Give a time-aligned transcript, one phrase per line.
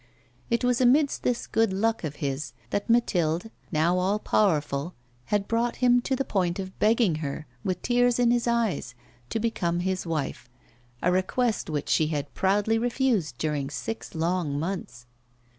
[0.49, 5.75] It was amidst this good luck of his that Mathilde, now all powerful, had brought
[5.75, 8.95] him to the point of begging her, with tears in his eyes,
[9.29, 10.49] to become his wife,
[11.03, 15.05] a request which she had proudly refused during six long months.